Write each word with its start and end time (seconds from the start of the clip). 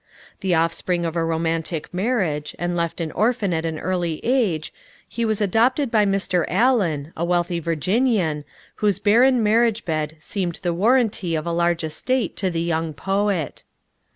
The 0.39 0.55
offspring 0.55 1.05
of 1.05 1.15
a 1.15 1.23
romantic 1.23 1.93
marriage, 1.93 2.55
and 2.57 2.75
left 2.75 2.99
an 2.99 3.11
orphan 3.11 3.53
at 3.53 3.67
an 3.67 3.77
early 3.77 4.19
age, 4.25 4.73
he 5.07 5.25
was 5.25 5.41
adopted 5.41 5.91
by 5.91 6.07
Mr. 6.07 6.43
Allan, 6.47 7.13
a 7.15 7.23
wealthy 7.23 7.59
Virginian, 7.59 8.43
whose 8.77 8.97
barren 8.97 9.43
marriage 9.43 9.85
bed 9.85 10.15
seemed 10.17 10.55
the 10.63 10.73
warranty 10.73 11.35
of 11.35 11.45
a 11.45 11.51
large 11.51 11.83
estate 11.83 12.35
to 12.37 12.49
the 12.49 12.63
young 12.63 12.93
poet. 12.95 13.61